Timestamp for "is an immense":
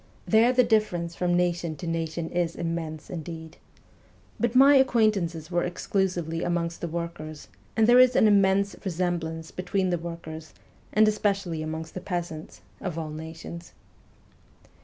7.99-8.75